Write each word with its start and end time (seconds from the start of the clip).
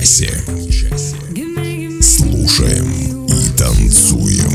Часе. 0.00 0.30
Слушаем 2.00 3.26
и 3.26 3.58
танцуем. 3.58 4.50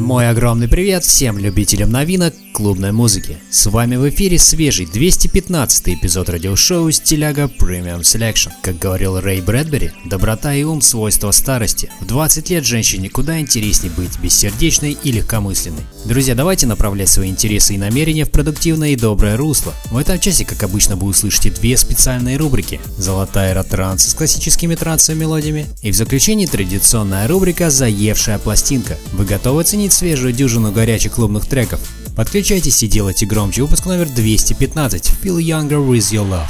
Мой 0.00 0.28
огромный 0.28 0.68
привет 0.68 1.04
всем 1.04 1.38
любителям 1.38 1.92
новинок 1.92 2.34
клубной 2.58 2.90
музыки. 2.90 3.38
С 3.52 3.66
вами 3.66 3.94
в 3.94 4.08
эфире 4.08 4.36
свежий 4.36 4.84
215 4.84 5.90
эпизод 5.90 6.28
радиошоу 6.28 6.90
«Стиляга 6.90 7.44
Premium 7.44 8.00
Selection». 8.00 8.50
Как 8.64 8.76
говорил 8.80 9.20
Рэй 9.20 9.40
Брэдбери, 9.40 9.92
доброта 10.04 10.52
и 10.52 10.64
ум– 10.64 10.80
свойства 10.82 11.30
старости. 11.30 11.88
В 12.00 12.06
20 12.06 12.50
лет 12.50 12.64
женщине 12.64 13.10
куда 13.10 13.38
интереснее 13.38 13.92
быть 13.92 14.18
бессердечной 14.18 14.98
и 15.00 15.12
легкомысленной. 15.12 15.84
Друзья, 16.04 16.34
давайте 16.34 16.66
направлять 16.66 17.08
свои 17.08 17.30
интересы 17.30 17.74
и 17.74 17.78
намерения 17.78 18.24
в 18.24 18.32
продуктивное 18.32 18.88
и 18.88 18.96
доброе 18.96 19.36
русло. 19.36 19.72
В 19.92 19.96
этом 19.96 20.18
часе, 20.18 20.44
как 20.44 20.60
обычно, 20.64 20.96
вы 20.96 21.06
услышите 21.06 21.52
две 21.52 21.76
специальные 21.76 22.38
рубрики. 22.38 22.80
Золотая 22.96 23.52
эротранс 23.52 24.04
с 24.04 24.14
классическими 24.14 24.74
трансовыми 24.74 25.20
мелодиями. 25.20 25.66
И 25.82 25.92
в 25.92 25.94
заключении 25.94 26.46
традиционная 26.46 27.28
рубрика 27.28 27.70
«Заевшая 27.70 28.40
пластинка». 28.40 28.98
Вы 29.12 29.26
готовы 29.26 29.60
оценить 29.60 29.92
свежую 29.92 30.32
дюжину 30.32 30.72
горячих 30.72 31.12
клубных 31.12 31.46
треков? 31.46 31.78
Подключайтесь 32.18 32.82
и 32.82 32.88
делайте 32.88 33.26
громче 33.26 33.62
выпуск 33.62 33.86
номер 33.86 34.08
215 34.08 35.12
Feel 35.22 35.38
Younger 35.38 35.78
With 35.78 36.10
Your 36.10 36.28
Love. 36.28 36.48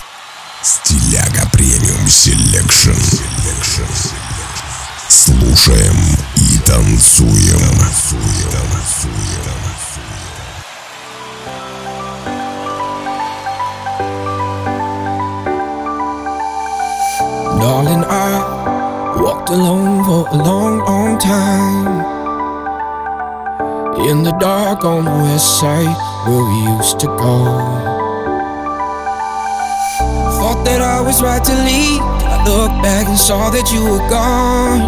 Стиляга 0.62 1.46
Premium 1.52 2.08
Selection. 2.08 2.92
Слушаем 5.10 5.94
и 6.36 6.58
танцуем. 6.64 7.60
Darling, 17.60 18.04
I 18.08 19.20
walked 19.20 19.50
alone 19.50 20.02
for 20.02 20.26
a 20.30 20.36
long, 20.36 20.78
long 20.78 21.18
time. 21.18 22.17
In 24.06 24.22
the 24.22 24.32
dark 24.38 24.84
on 24.84 25.04
the 25.04 25.10
west 25.10 25.58
side 25.58 25.96
where 26.26 26.44
we 26.44 26.58
used 26.78 27.00
to 27.00 27.06
go. 27.06 27.44
Thought 30.38 30.62
that 30.64 30.80
I 30.80 31.00
was 31.00 31.20
right 31.20 31.42
to 31.42 31.54
leave. 31.66 32.00
I 32.00 32.44
looked 32.46 32.80
back 32.80 33.08
and 33.08 33.18
saw 33.18 33.50
that 33.50 33.72
you 33.72 33.82
were 33.82 34.08
gone. 34.08 34.80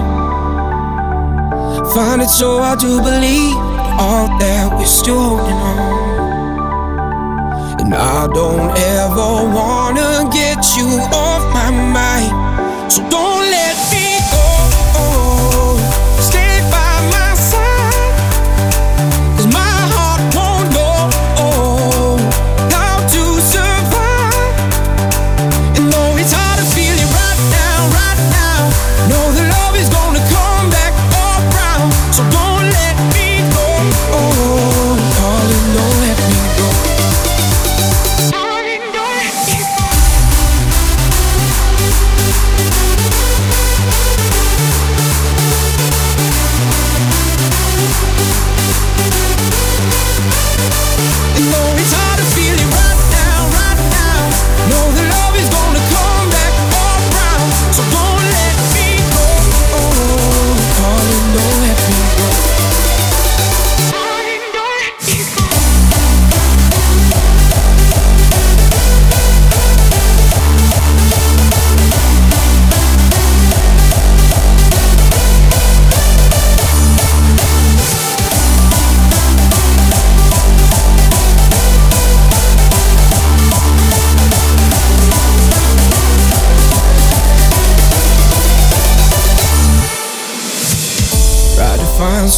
Find 1.92 2.22
it 2.22 2.30
so 2.30 2.58
hard 2.62 2.78
to 2.80 3.02
believe 3.02 3.56
all 3.98 4.28
that 4.39 4.72
we're 4.78 4.86
still 4.86 5.19
holding 5.19 5.58
on. 5.58 5.80
And 7.80 7.92
I 7.92 8.27
don't 8.28 8.70
ever 8.97 9.30
wanna 9.52 10.30
get 10.33 10.64
you 10.78 10.89
off 11.12 11.39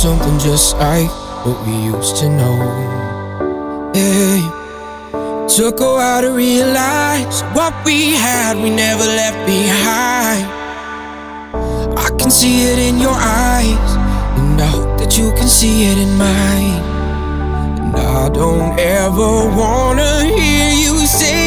something 0.02 0.36
just 0.40 0.76
like 0.78 1.08
what 1.46 1.64
we 1.64 1.74
used 1.94 2.16
to 2.16 2.28
know. 2.28 2.58
Hey, 3.94 4.42
took 5.46 5.78
a 5.78 5.84
while 5.84 6.22
to 6.22 6.32
realize 6.32 7.42
what 7.54 7.72
we 7.84 8.16
had, 8.16 8.56
we 8.56 8.70
never 8.70 9.04
left 9.04 9.38
behind. 9.46 10.44
I 11.96 12.08
can 12.18 12.32
see 12.32 12.64
it 12.64 12.80
in 12.80 12.98
your 12.98 13.14
eyes, 13.14 13.90
and 14.38 14.60
I 14.60 14.66
hope 14.66 14.98
that 14.98 15.16
you 15.16 15.30
can 15.38 15.46
see 15.46 15.84
it 15.92 15.98
in 15.98 16.18
mine. 16.18 16.82
And 17.82 17.94
I 17.94 18.28
don't 18.30 18.76
ever 18.80 19.32
wanna 19.60 20.24
hear 20.24 20.70
you 20.84 21.06
say 21.06 21.41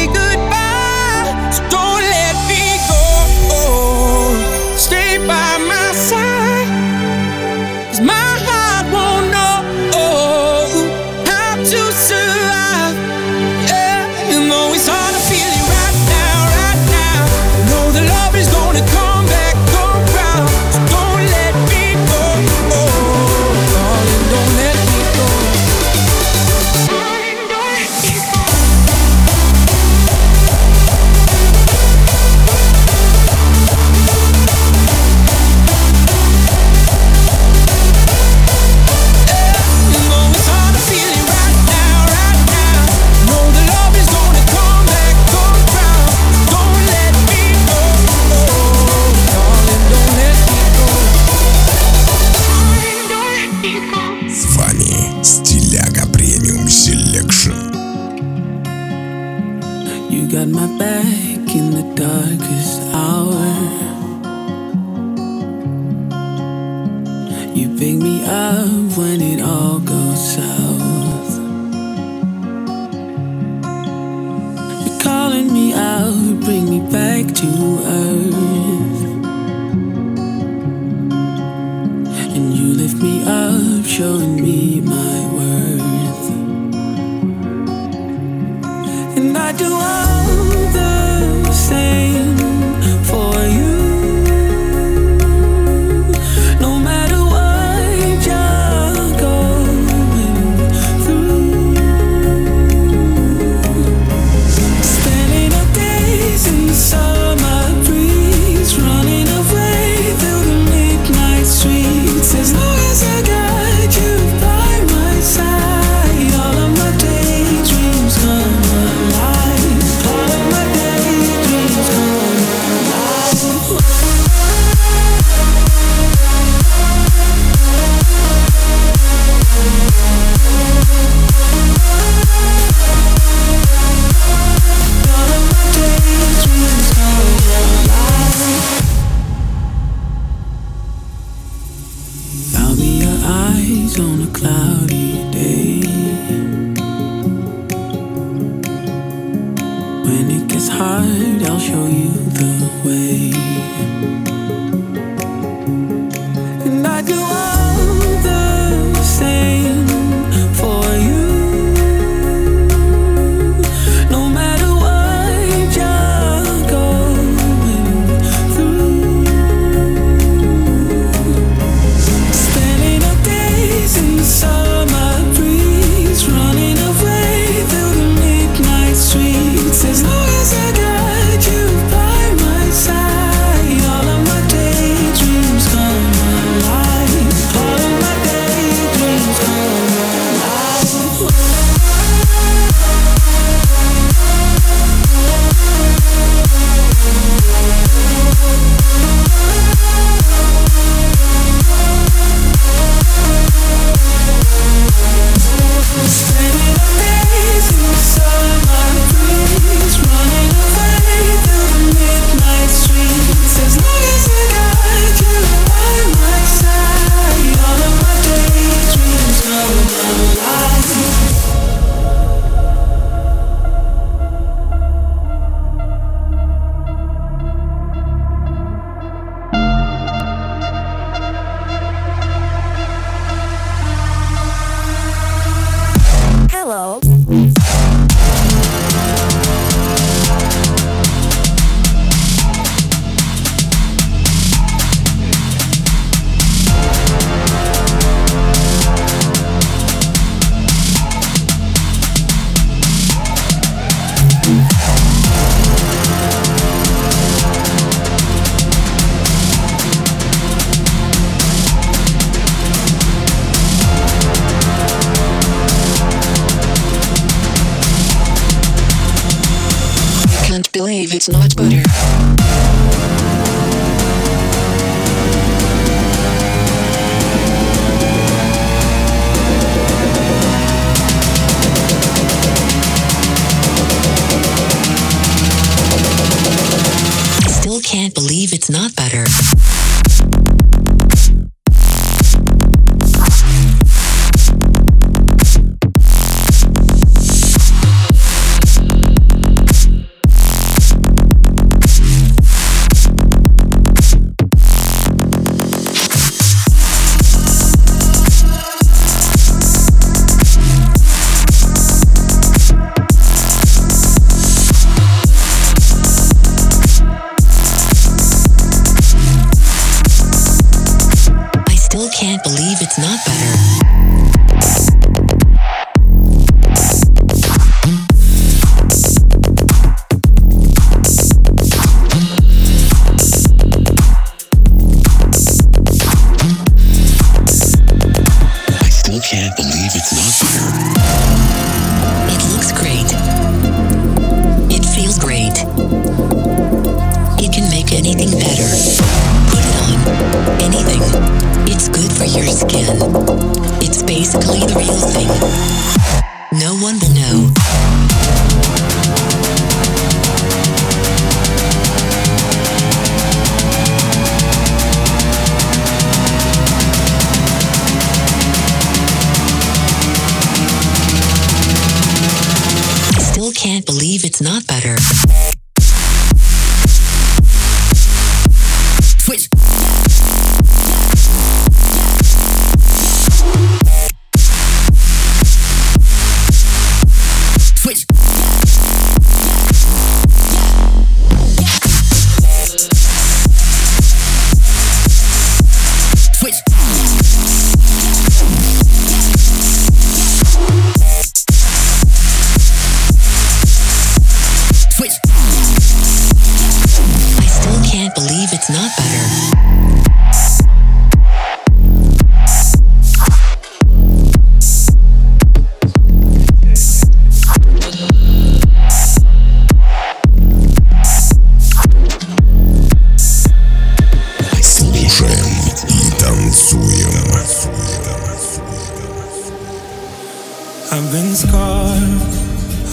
scarred, 431.36 432.22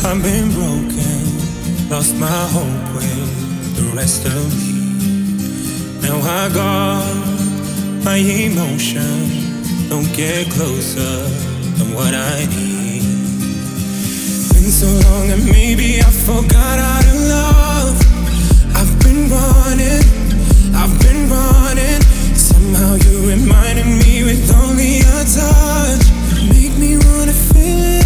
I've 0.04 0.22
been 0.22 0.52
broken, 0.52 1.90
lost 1.90 2.14
my 2.18 2.42
hope 2.52 2.88
with 2.94 3.76
the 3.78 3.96
rest 3.96 4.26
of 4.26 4.44
me. 4.60 4.74
Now 6.02 6.20
I 6.20 6.50
guard 6.54 8.04
my 8.04 8.18
emotion, 8.18 9.88
don't 9.88 10.12
get 10.14 10.52
closer 10.52 11.16
than 11.78 11.94
what 11.94 12.14
I 12.14 12.46
need. 12.52 13.04
Been 14.52 14.72
so 14.84 14.90
long 15.08 15.32
and 15.32 15.46
maybe 15.46 16.02
I 16.02 16.12
forgot 16.28 16.78
how 16.84 17.02
to 17.08 17.16
love. 17.36 17.96
I've 18.76 18.94
been 19.06 19.30
running, 19.32 20.04
I've 20.76 20.96
been 21.00 21.30
running. 21.32 22.02
Somehow 22.36 22.96
you 23.06 23.16
reminded 23.36 23.88
me 24.04 24.26
with 24.26 24.44
only 24.64 25.00
a 25.00 25.20
touch. 25.32 26.06
Make 26.52 26.76
me 26.78 26.98
wanna 26.98 27.32
feel 27.32 27.80
it. 27.80 28.03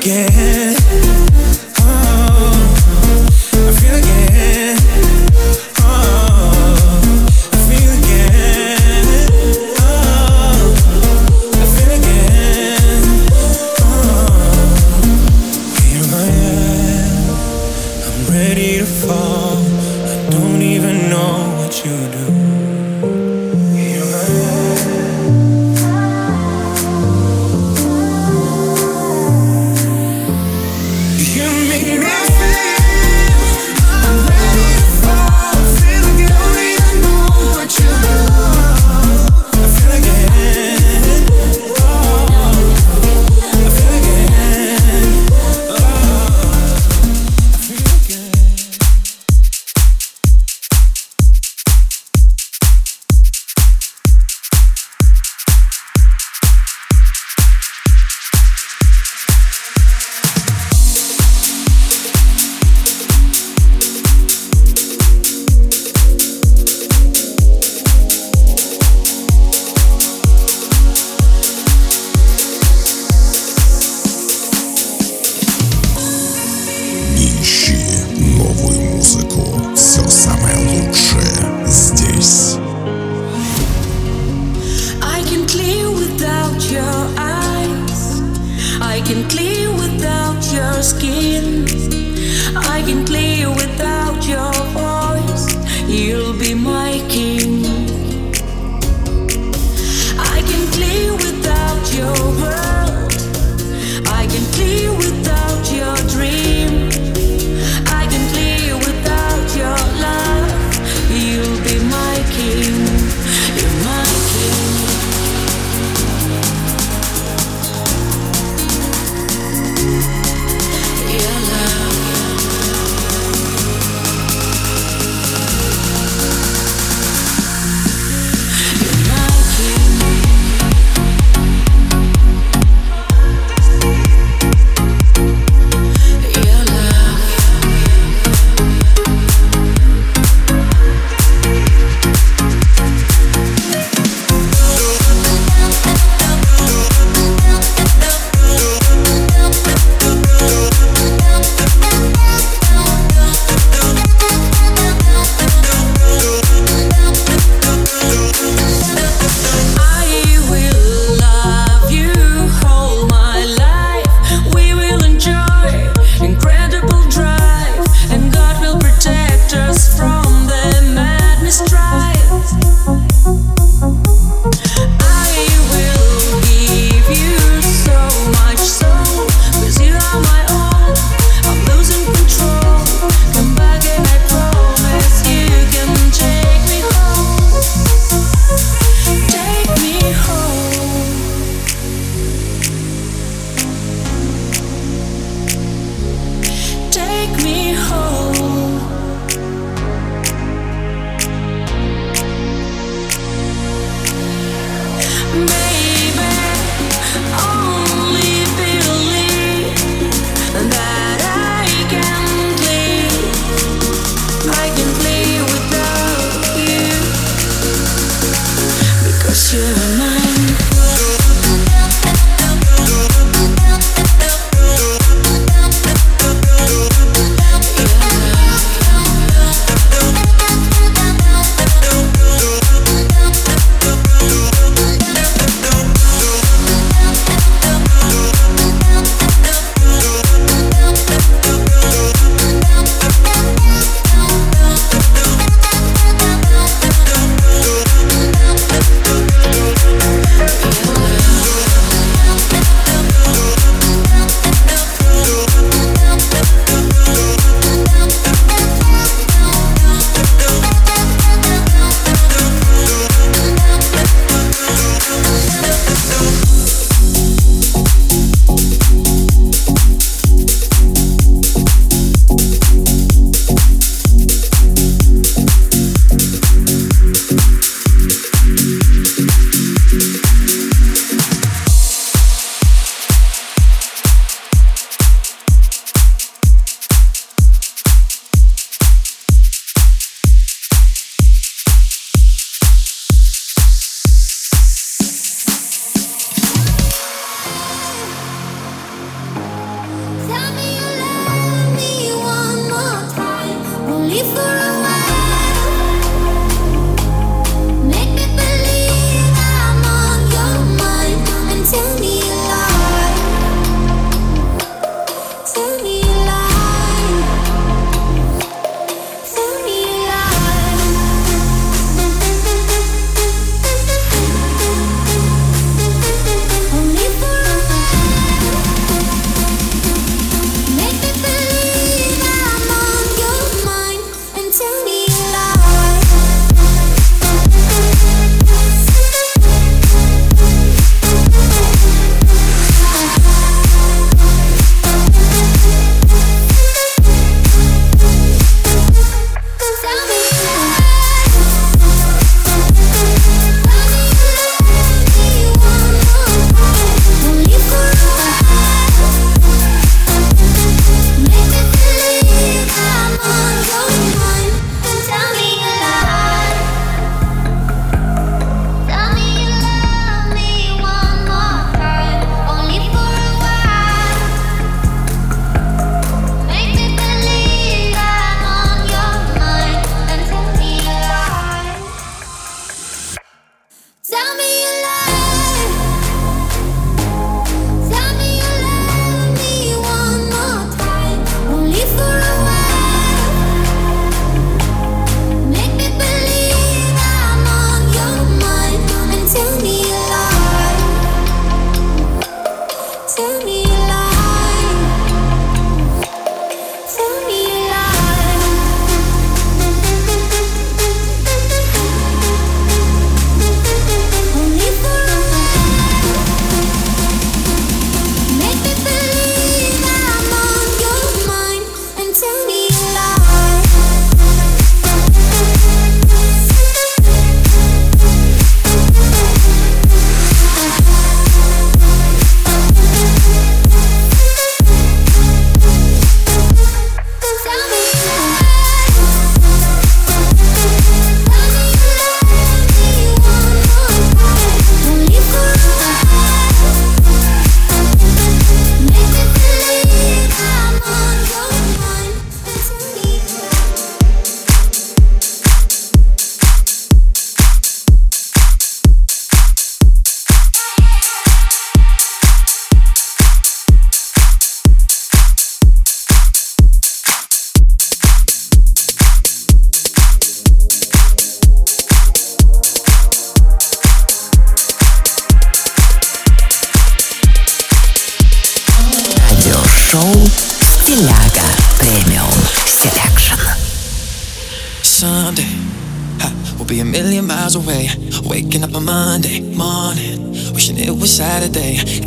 again. 0.00 0.59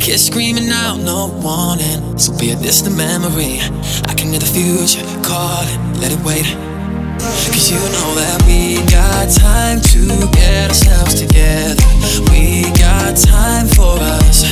Kids 0.04 0.26
screaming 0.26 0.68
out, 0.68 0.98
no 0.98 1.32
warning. 1.40 2.18
So 2.18 2.36
be 2.36 2.50
it 2.52 2.58
this 2.60 2.82
the 2.82 2.90
memory. 2.90 3.56
I 4.04 4.12
can 4.12 4.28
hear 4.28 4.38
the 4.38 4.44
future 4.44 5.00
calling, 5.24 5.80
let 5.96 6.12
it 6.12 6.20
wait. 6.20 6.44
Cause 7.48 7.72
you 7.72 7.80
know 7.80 8.12
that 8.12 8.36
we 8.44 8.84
got 8.92 9.32
time 9.32 9.80
to 9.80 10.04
get 10.36 10.68
ourselves 10.68 11.14
together. 11.16 11.80
We 12.28 12.68
got 12.76 13.16
time 13.16 13.64
for 13.72 13.96
us. 14.20 14.44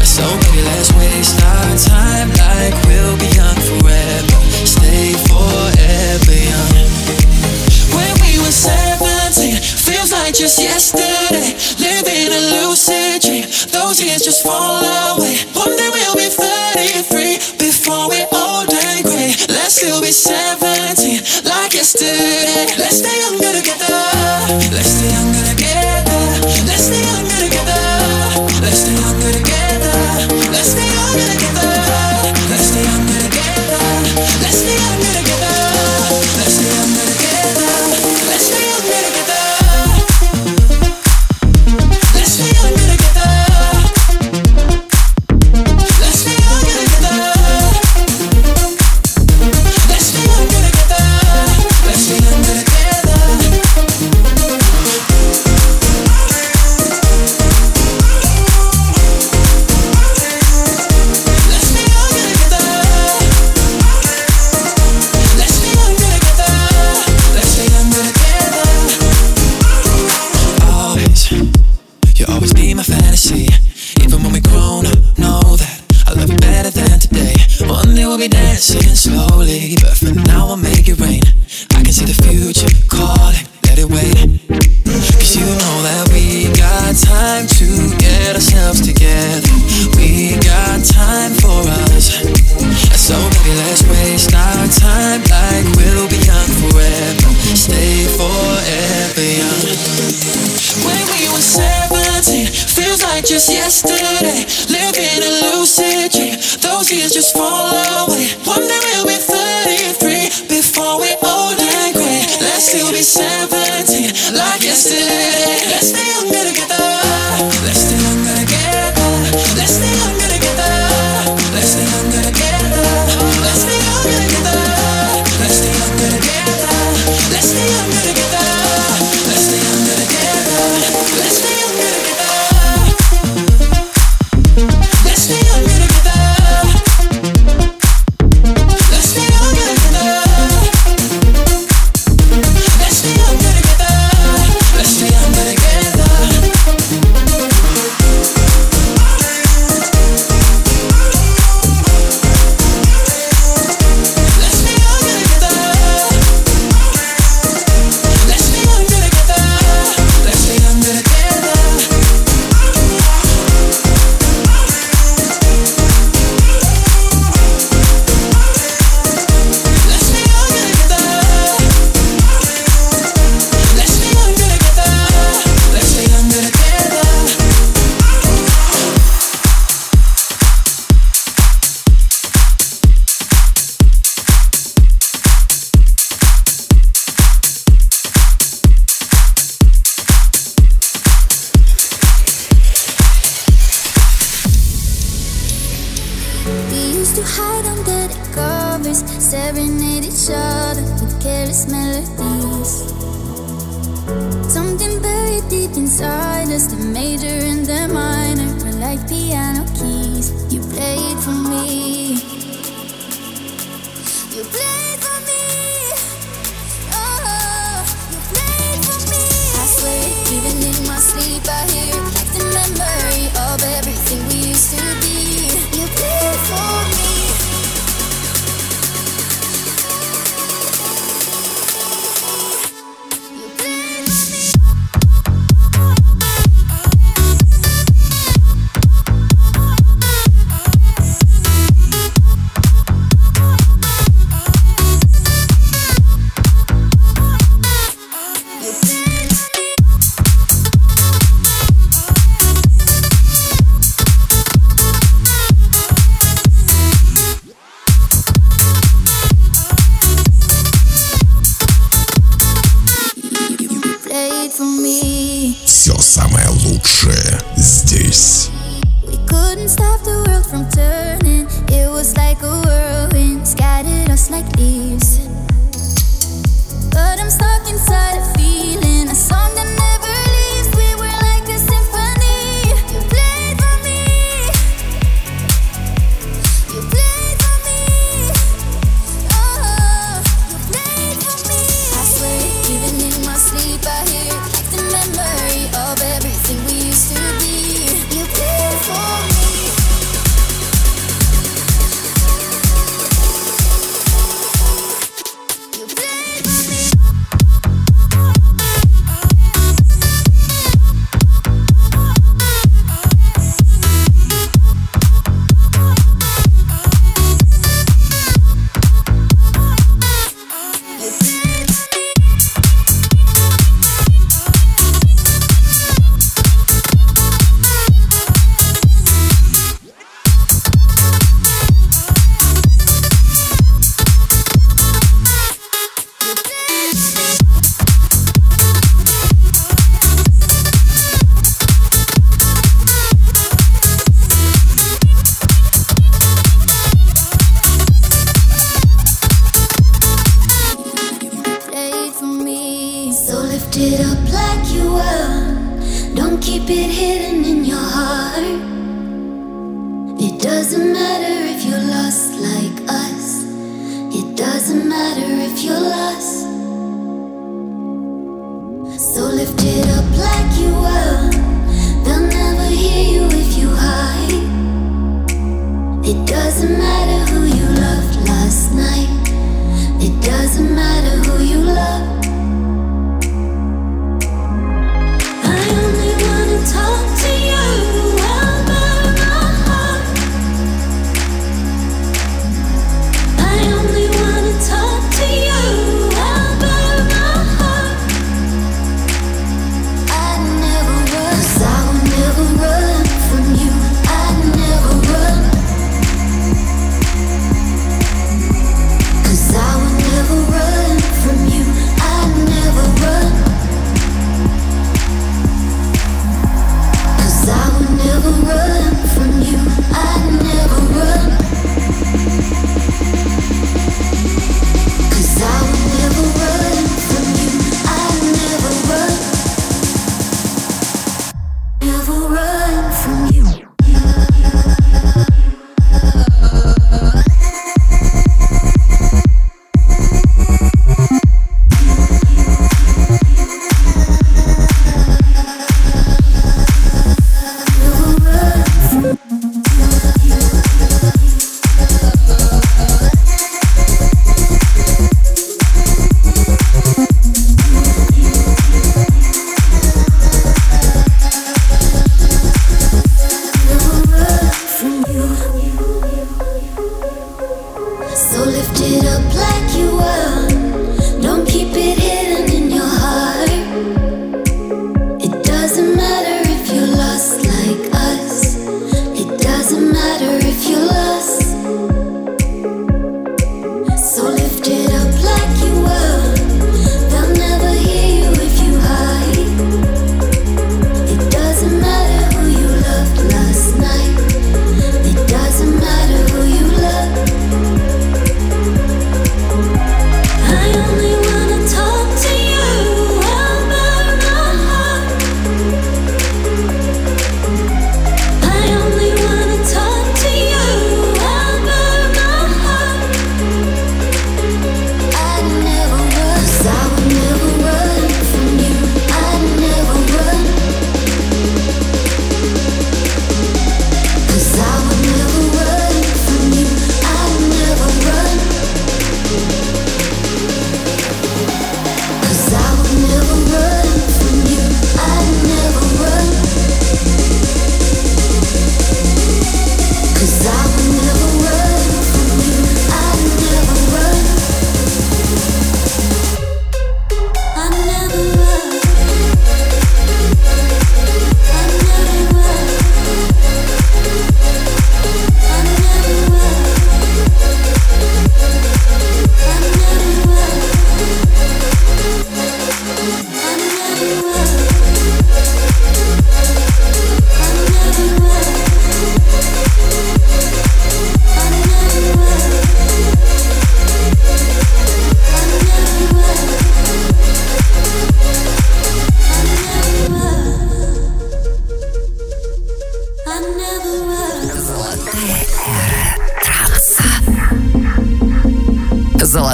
So 0.00 0.24
baby, 0.48 0.64
let's 0.64 0.88
waste 0.96 1.36
our 1.44 1.76
time 1.76 2.32
like 2.40 2.72
we'll 2.88 3.20
be 3.20 3.28
young 3.36 3.60
forever. 3.60 4.40
Stay 4.64 5.12
forever 5.28 6.32
young. 6.32 6.69
like 10.30 10.38
just 10.38 10.62
yesterday. 10.62 11.58
Living 11.82 12.30
a 12.30 12.40
lucid 12.54 13.22
dream. 13.22 13.44
Those 13.74 14.00
years 14.00 14.22
just 14.22 14.44
fall 14.44 14.78
away. 15.16 15.34
One 15.54 15.74
day 15.76 15.90
we'll 15.90 16.14
be 16.14 16.30
33 16.30 17.58
before 17.58 18.08
we're 18.08 18.28
old 18.30 18.70
and 18.70 19.02
gray. 19.04 19.34
Let's 19.48 19.74
still 19.74 20.00
be 20.00 20.12
17 20.12 21.42
like 21.44 21.74
yesterday. 21.74 22.70
Let's 22.78 22.98
stay 22.98 23.18
younger 23.26 23.58
together. 23.58 24.06
Let's 24.70 24.90
stay 24.94 25.10
younger 25.10 25.44
together. 25.50 26.22
Let's 26.66 26.84
stay 26.86 27.02
younger 27.02 27.50
together. 27.50 27.69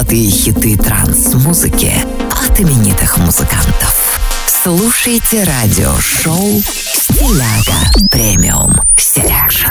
золотые 0.07 0.29
хиты 0.29 0.77
транс-музыки 0.77 1.91
от 2.31 2.61
именитых 2.61 3.17
музыкантов. 3.17 4.17
Слушайте 4.47 5.43
радио-шоу 5.43 6.61
«Стиляга 6.61 8.07
Premium 8.09 8.71
Selection». 8.95 9.67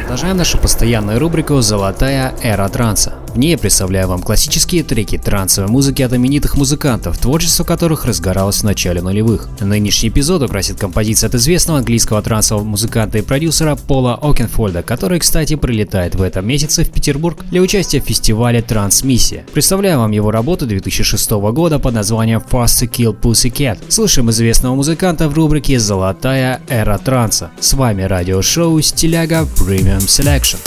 Продолжаем 0.00 0.38
нашу 0.38 0.56
постоянную 0.56 1.18
рубрику 1.18 1.60
«Золотая 1.60 2.32
эра 2.42 2.66
транса». 2.70 3.12
В 3.32 3.38
ней 3.38 3.52
я 3.52 3.58
представляю 3.58 4.08
вам 4.08 4.20
классические 4.20 4.82
треки 4.82 5.16
трансовой 5.16 5.70
музыки 5.70 6.02
от 6.02 6.12
именитых 6.12 6.58
музыкантов, 6.58 7.16
творчество 7.16 7.64
которых 7.64 8.04
разгоралось 8.04 8.58
в 8.58 8.64
начале 8.64 9.00
нулевых. 9.00 9.48
Нынешний 9.58 10.10
эпизод 10.10 10.42
украсит 10.42 10.78
композиция 10.78 11.28
от 11.28 11.36
известного 11.36 11.78
английского 11.78 12.20
трансового 12.20 12.62
музыканта 12.62 13.16
и 13.16 13.22
продюсера 13.22 13.74
Пола 13.74 14.18
Окенфольда, 14.20 14.82
который, 14.82 15.18
кстати, 15.18 15.56
прилетает 15.56 16.14
в 16.14 16.20
этом 16.20 16.46
месяце 16.46 16.84
в 16.84 16.90
Петербург 16.90 17.38
для 17.50 17.62
участия 17.62 18.02
в 18.02 18.04
фестивале 18.04 18.60
Трансмиссия. 18.60 19.46
Представляю 19.54 20.00
вам 20.00 20.10
его 20.10 20.30
работу 20.30 20.66
2006 20.66 21.30
года 21.30 21.78
под 21.78 21.94
названием 21.94 22.42
Faster 22.50 22.90
Kill 22.90 23.18
Pussycat. 23.18 23.78
Слышим 23.88 24.28
известного 24.28 24.74
музыканта 24.74 25.30
в 25.30 25.32
рубрике 25.32 25.78
«Золотая 25.78 26.60
эра 26.68 26.98
транса». 26.98 27.50
С 27.58 27.72
вами 27.72 28.02
радиошоу 28.02 28.78
«Стиляга 28.82 29.46
Premium 29.56 30.00
Selection». 30.00 30.58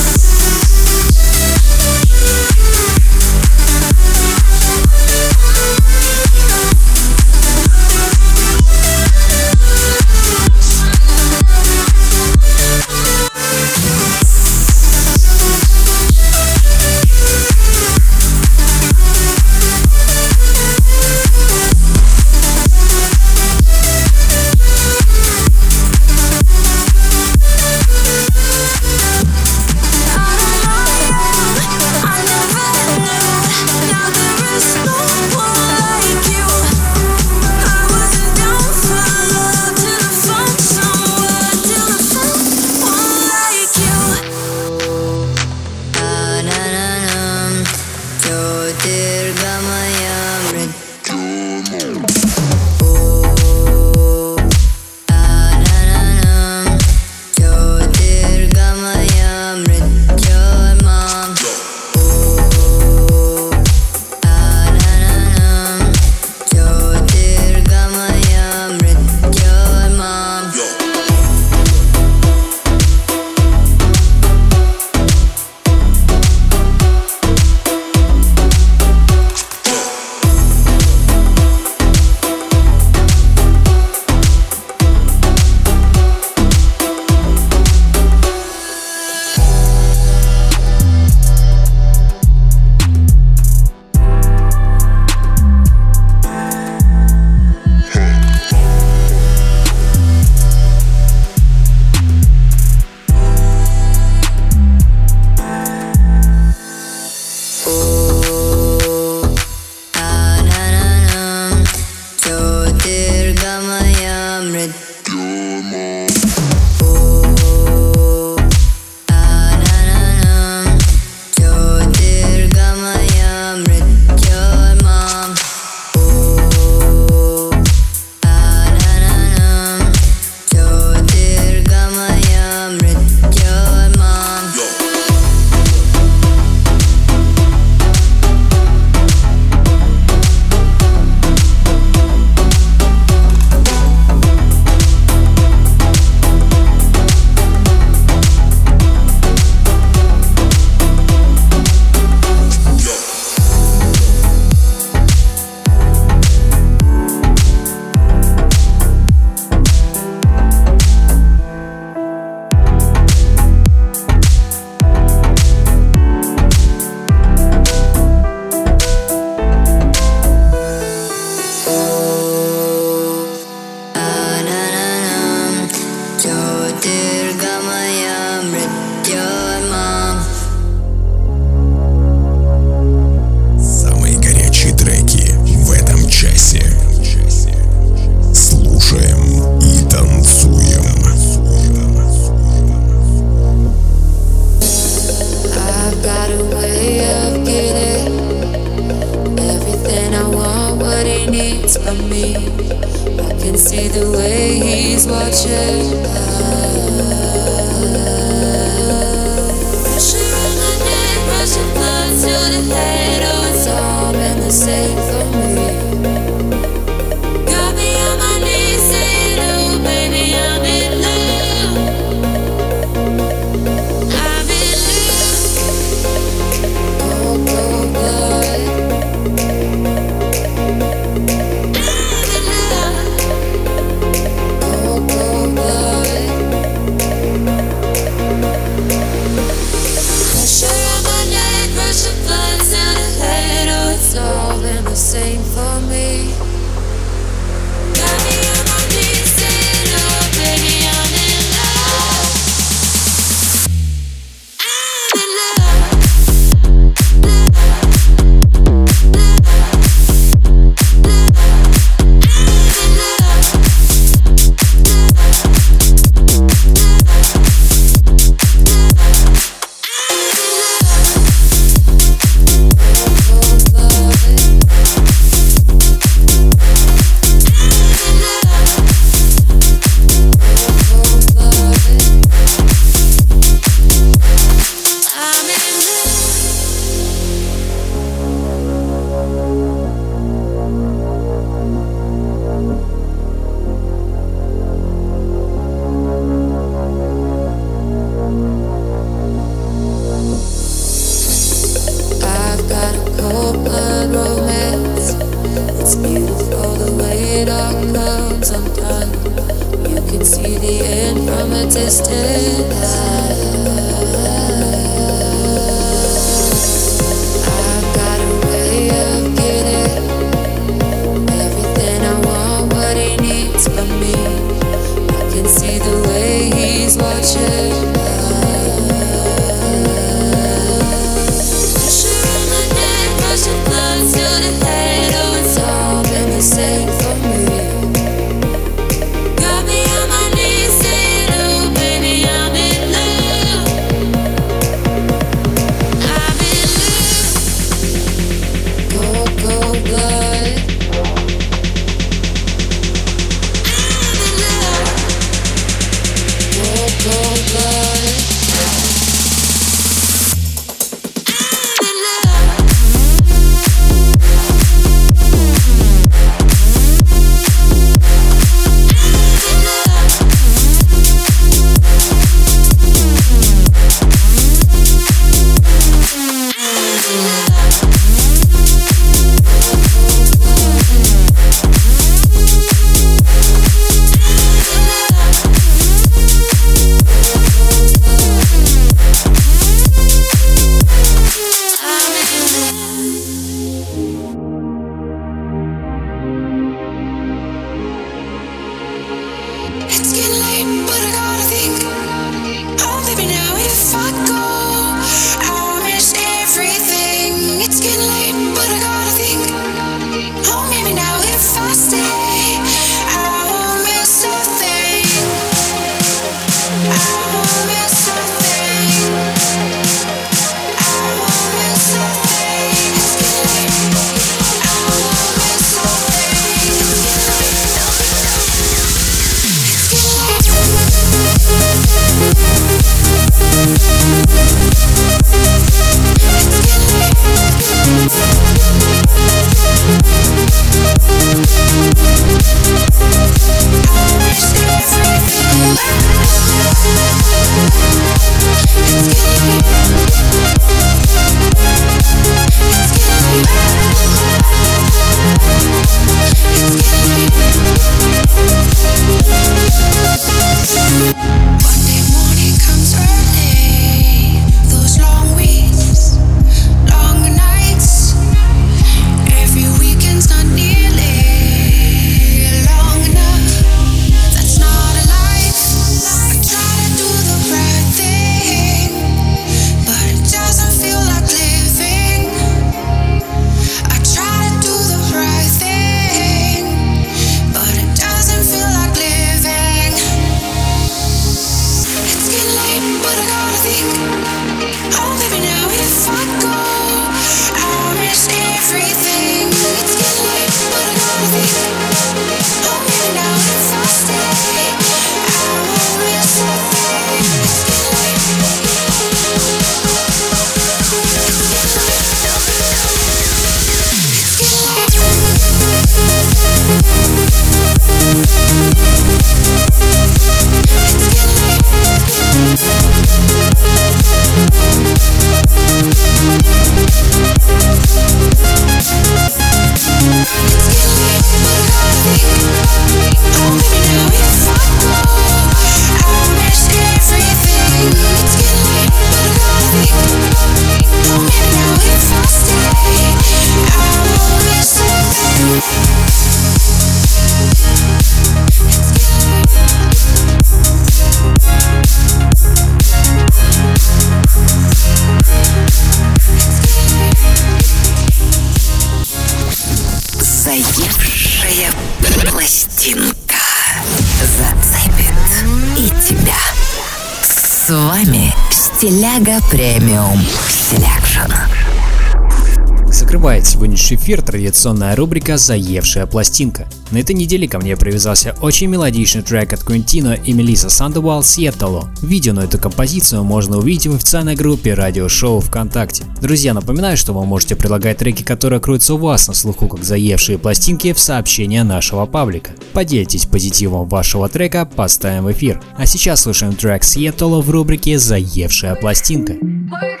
наш 573.86 573.92
эфир 573.92 574.20
традиционная 574.20 574.96
рубрика 574.96 575.36
«Заевшая 575.36 576.06
пластинка». 576.06 576.66
На 576.90 576.98
этой 576.98 577.14
неделе 577.14 577.46
ко 577.46 577.60
мне 577.60 577.76
привязался 577.76 578.34
очень 578.42 578.66
мелодичный 578.66 579.22
трек 579.22 579.52
от 579.52 579.62
Квинтино 579.62 580.14
и 580.14 580.32
Мелиса 580.32 580.68
Сандовал 580.68 581.22
«Сьеттало». 581.22 581.88
Видео 582.02 582.32
на 582.32 582.40
эту 582.40 582.58
композицию 582.58 583.22
можно 583.22 583.58
увидеть 583.58 583.86
в 583.86 583.94
официальной 583.94 584.34
группе 584.34 584.74
радиошоу 584.74 585.38
ВКонтакте. 585.38 586.02
Друзья, 586.20 586.52
напоминаю, 586.52 586.96
что 586.96 587.12
вы 587.12 587.24
можете 587.24 587.54
предлагать 587.54 587.98
треки, 587.98 588.24
которые 588.24 588.58
крутятся 588.58 588.94
у 588.94 588.98
вас 588.98 589.28
на 589.28 589.34
слуху 589.34 589.68
как 589.68 589.84
«Заевшие 589.84 590.38
пластинки» 590.38 590.92
в 590.92 590.98
сообщения 590.98 591.62
нашего 591.62 592.06
паблика. 592.06 592.50
Поделитесь 592.72 593.26
позитивом 593.26 593.88
вашего 593.88 594.28
трека, 594.28 594.66
поставим 594.66 595.26
в 595.26 595.32
эфир. 595.32 595.62
А 595.76 595.86
сейчас 595.86 596.22
слушаем 596.22 596.56
трек 596.56 596.82
«Сьеттало» 596.82 597.40
в 597.40 597.50
рубрике 597.50 598.00
«Заевшая 598.00 598.74
пластинка». 598.74 599.34
Work, 599.34 600.00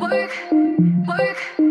work. 0.00 0.53
Work. 1.18 1.63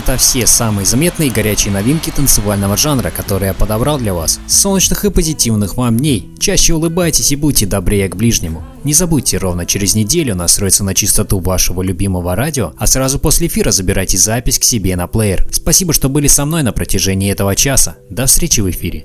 Это 0.00 0.16
все 0.16 0.46
самые 0.46 0.86
заметные 0.86 1.28
и 1.28 1.32
горячие 1.32 1.72
новинки 1.72 2.10
танцевального 2.10 2.74
жанра, 2.76 3.10
которые 3.10 3.48
я 3.48 3.54
подобрал 3.54 3.98
для 3.98 4.14
вас. 4.14 4.40
Солнечных 4.48 5.04
и 5.04 5.10
позитивных 5.10 5.76
вам 5.76 5.98
дней. 5.98 6.30
Чаще 6.38 6.72
улыбайтесь 6.72 7.32
и 7.32 7.36
будьте 7.36 7.66
добрее 7.66 8.08
к 8.08 8.16
ближнему. 8.16 8.64
Не 8.82 8.94
забудьте 8.94 9.36
ровно 9.36 9.66
через 9.66 9.94
неделю 9.94 10.34
настроиться 10.34 10.84
на 10.84 10.94
частоту 10.94 11.38
вашего 11.38 11.82
любимого 11.82 12.34
радио, 12.34 12.72
а 12.78 12.86
сразу 12.86 13.18
после 13.18 13.48
эфира 13.48 13.72
забирайте 13.72 14.16
запись 14.16 14.58
к 14.58 14.64
себе 14.64 14.96
на 14.96 15.06
плеер. 15.06 15.46
Спасибо, 15.52 15.92
что 15.92 16.08
были 16.08 16.28
со 16.28 16.46
мной 16.46 16.62
на 16.62 16.72
протяжении 16.72 17.30
этого 17.30 17.54
часа. 17.54 17.96
До 18.08 18.24
встречи 18.24 18.60
в 18.60 18.70
эфире. 18.70 19.04